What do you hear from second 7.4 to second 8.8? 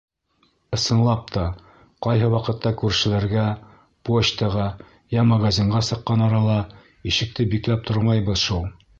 бикләп тормайбыҙ шул.